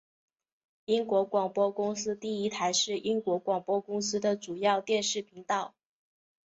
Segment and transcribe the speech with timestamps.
[0.85, 5.75] 英国广播公司第一台是英国广播公司的主要电视频道。